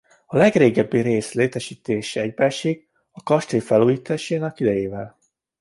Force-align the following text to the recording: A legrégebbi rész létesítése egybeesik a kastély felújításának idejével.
A 0.25 0.37
legrégebbi 0.37 0.99
rész 1.01 1.33
létesítése 1.33 2.21
egybeesik 2.21 2.89
a 3.11 3.23
kastély 3.23 3.59
felújításának 3.59 4.59
idejével. 4.59 5.19